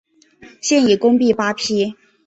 [0.61, 1.93] 现已公布八批。